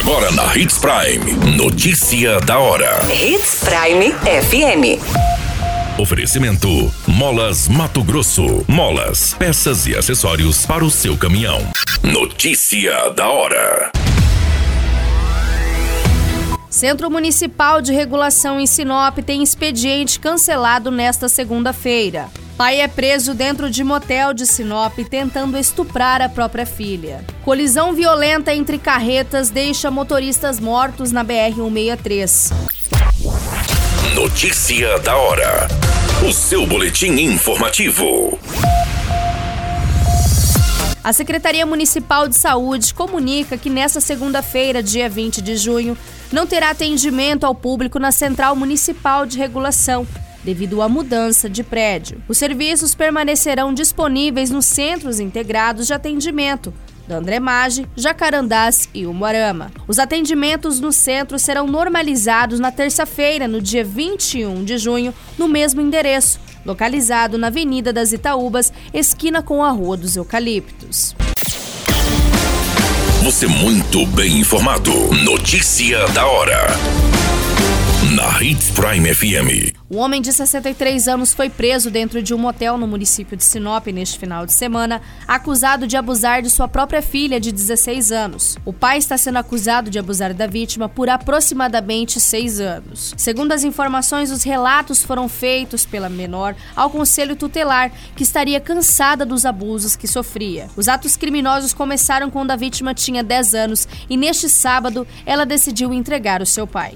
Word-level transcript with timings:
Agora 0.00 0.32
na 0.32 0.56
Hits 0.56 0.78
Prime. 0.78 1.56
Notícia 1.58 2.40
da 2.40 2.58
hora. 2.58 3.00
Hits 3.12 3.62
Prime 3.62 4.14
FM. 4.14 4.98
Oferecimento: 6.00 6.90
Molas 7.06 7.68
Mato 7.68 8.02
Grosso. 8.02 8.64
Molas, 8.66 9.34
peças 9.34 9.86
e 9.86 9.94
acessórios 9.94 10.64
para 10.64 10.82
o 10.82 10.90
seu 10.90 11.18
caminhão. 11.18 11.60
Notícia 12.02 13.10
da 13.10 13.28
hora. 13.28 13.92
Centro 16.70 17.10
Municipal 17.10 17.82
de 17.82 17.92
Regulação 17.92 18.58
em 18.58 18.66
Sinop 18.66 19.18
tem 19.18 19.42
expediente 19.42 20.18
cancelado 20.18 20.90
nesta 20.90 21.28
segunda-feira. 21.28 22.30
Pai 22.60 22.82
é 22.82 22.88
preso 22.88 23.32
dentro 23.32 23.70
de 23.70 23.82
motel 23.82 24.34
de 24.34 24.44
Sinop 24.44 24.98
tentando 25.08 25.56
estuprar 25.56 26.20
a 26.20 26.28
própria 26.28 26.66
filha. 26.66 27.24
Colisão 27.42 27.94
violenta 27.94 28.52
entre 28.52 28.76
carretas 28.76 29.48
deixa 29.48 29.90
motoristas 29.90 30.60
mortos 30.60 31.10
na 31.10 31.24
BR-163. 31.24 32.52
Notícia 34.14 34.98
da 34.98 35.16
hora. 35.16 35.68
O 36.22 36.34
seu 36.34 36.66
boletim 36.66 37.12
informativo. 37.12 38.38
A 41.02 41.14
Secretaria 41.14 41.64
Municipal 41.64 42.28
de 42.28 42.36
Saúde 42.36 42.92
comunica 42.92 43.56
que 43.56 43.70
nesta 43.70 44.02
segunda-feira, 44.02 44.82
dia 44.82 45.08
20 45.08 45.40
de 45.40 45.56
junho, 45.56 45.96
não 46.30 46.46
terá 46.46 46.68
atendimento 46.68 47.44
ao 47.44 47.54
público 47.54 47.98
na 47.98 48.12
Central 48.12 48.54
Municipal 48.54 49.24
de 49.24 49.38
Regulação, 49.38 50.06
devido 50.44 50.82
à 50.82 50.88
mudança 50.88 51.48
de 51.48 51.62
prédio. 51.62 52.22
Os 52.28 52.38
serviços 52.38 52.94
permanecerão 52.94 53.72
disponíveis 53.72 54.50
nos 54.50 54.66
centros 54.66 55.20
integrados 55.20 55.86
de 55.86 55.92
atendimento, 55.92 56.72
da 57.06 57.16
Andremage, 57.16 57.86
Jacarandás 57.96 58.88
e 58.94 59.04
Umuarama. 59.04 59.72
Os 59.88 59.98
atendimentos 59.98 60.78
no 60.78 60.92
centro 60.92 61.38
serão 61.38 61.66
normalizados 61.66 62.60
na 62.60 62.70
terça-feira, 62.70 63.48
no 63.48 63.60
dia 63.60 63.84
21 63.84 64.64
de 64.64 64.78
junho, 64.78 65.12
no 65.36 65.48
mesmo 65.48 65.80
endereço, 65.80 66.38
localizado 66.64 67.36
na 67.36 67.48
Avenida 67.48 67.92
das 67.92 68.12
Itaúbas, 68.12 68.72
esquina 68.94 69.42
com 69.42 69.64
a 69.64 69.70
Rua 69.70 69.96
dos 69.96 70.16
Eucaliptos. 70.16 71.16
Você 73.24 73.46
muito 73.46 74.06
bem 74.06 74.38
informado. 74.38 74.92
Notícia 75.24 76.06
da 76.08 76.26
hora. 76.26 77.09
Hits 78.42 78.70
Prime 78.70 79.14
FM. 79.14 79.76
Um 79.90 79.98
homem 79.98 80.22
de 80.22 80.32
63 80.32 81.08
anos 81.08 81.34
foi 81.34 81.50
preso 81.50 81.90
dentro 81.90 82.22
de 82.22 82.32
um 82.32 82.38
motel 82.38 82.78
no 82.78 82.86
município 82.86 83.36
de 83.36 83.44
Sinop 83.44 83.86
neste 83.88 84.18
final 84.18 84.46
de 84.46 84.54
semana, 84.54 85.02
acusado 85.28 85.86
de 85.86 85.94
abusar 85.94 86.40
de 86.40 86.48
sua 86.48 86.66
própria 86.66 87.02
filha 87.02 87.38
de 87.38 87.52
16 87.52 88.10
anos. 88.10 88.56
O 88.64 88.72
pai 88.72 88.96
está 88.96 89.18
sendo 89.18 89.36
acusado 89.36 89.90
de 89.90 89.98
abusar 89.98 90.32
da 90.32 90.46
vítima 90.46 90.88
por 90.88 91.10
aproximadamente 91.10 92.18
seis 92.18 92.60
anos. 92.60 93.12
Segundo 93.14 93.52
as 93.52 93.62
informações, 93.62 94.30
os 94.30 94.42
relatos 94.42 95.02
foram 95.02 95.28
feitos 95.28 95.84
pela 95.84 96.08
menor 96.08 96.56
ao 96.74 96.88
conselho 96.88 97.36
tutelar, 97.36 97.92
que 98.16 98.22
estaria 98.22 98.58
cansada 98.58 99.26
dos 99.26 99.44
abusos 99.44 99.96
que 99.96 100.08
sofria. 100.08 100.70
Os 100.78 100.88
atos 100.88 101.14
criminosos 101.14 101.74
começaram 101.74 102.30
quando 102.30 102.52
a 102.52 102.56
vítima 102.56 102.94
tinha 102.94 103.22
10 103.22 103.54
anos 103.54 103.86
e 104.08 104.16
neste 104.16 104.48
sábado 104.48 105.06
ela 105.26 105.44
decidiu 105.44 105.92
entregar 105.92 106.40
o 106.40 106.46
seu 106.46 106.66
pai. 106.66 106.94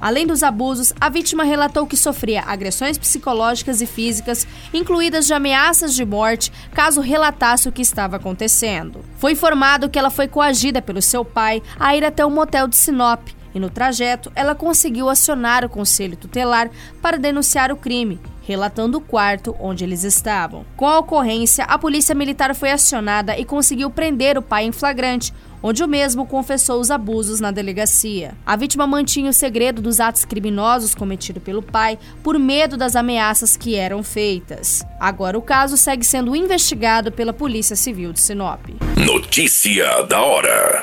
Além 0.00 0.26
dos 0.26 0.42
abusos, 0.42 0.92
a 1.00 1.08
vítima 1.08 1.44
relatou 1.44 1.86
que 1.86 1.96
sofria 1.96 2.42
agressões 2.42 2.96
psicológicas 2.96 3.80
e 3.80 3.86
físicas, 3.86 4.46
incluídas 4.72 5.26
de 5.26 5.34
ameaças 5.34 5.94
de 5.94 6.04
morte, 6.04 6.52
caso 6.72 7.00
relatasse 7.00 7.68
o 7.68 7.72
que 7.72 7.82
estava 7.82 8.16
acontecendo. 8.16 9.04
Foi 9.16 9.32
informado 9.32 9.88
que 9.88 9.98
ela 9.98 10.10
foi 10.10 10.28
coagida 10.28 10.80
pelo 10.80 11.02
seu 11.02 11.24
pai 11.24 11.62
a 11.78 11.96
ir 11.96 12.04
até 12.04 12.24
um 12.24 12.30
motel 12.30 12.68
de 12.68 12.76
Sinop 12.76 13.28
e 13.54 13.60
no 13.60 13.70
trajeto 13.70 14.30
ela 14.34 14.54
conseguiu 14.54 15.08
acionar 15.08 15.64
o 15.64 15.68
conselho 15.68 16.16
tutelar 16.16 16.70
para 17.02 17.18
denunciar 17.18 17.72
o 17.72 17.76
crime, 17.76 18.20
relatando 18.42 18.98
o 18.98 19.00
quarto 19.00 19.54
onde 19.58 19.84
eles 19.84 20.04
estavam. 20.04 20.64
Com 20.76 20.86
a 20.86 20.98
ocorrência, 20.98 21.64
a 21.64 21.78
polícia 21.78 22.14
militar 22.14 22.54
foi 22.54 22.70
acionada 22.70 23.36
e 23.38 23.44
conseguiu 23.44 23.90
prender 23.90 24.38
o 24.38 24.42
pai 24.42 24.64
em 24.64 24.72
flagrante, 24.72 25.32
onde 25.62 25.82
o 25.82 25.88
mesmo 25.88 26.26
confessou 26.26 26.80
os 26.80 26.90
abusos 26.90 27.40
na 27.40 27.50
delegacia. 27.50 28.34
A 28.44 28.56
vítima 28.56 28.86
mantinha 28.86 29.30
o 29.30 29.32
segredo 29.32 29.80
dos 29.80 30.00
atos 30.00 30.24
criminosos 30.24 30.94
cometidos 30.94 31.42
pelo 31.42 31.62
pai 31.62 31.98
por 32.22 32.38
medo 32.38 32.76
das 32.76 32.96
ameaças 32.96 33.56
que 33.56 33.74
eram 33.74 34.02
feitas. 34.02 34.84
Agora 35.00 35.38
o 35.38 35.42
caso 35.42 35.76
segue 35.76 36.04
sendo 36.04 36.34
investigado 36.34 37.12
pela 37.12 37.32
Polícia 37.32 37.76
Civil 37.76 38.12
de 38.12 38.20
Sinop. 38.20 38.60
Notícia 38.96 40.02
da 40.02 40.20
hora. 40.20 40.82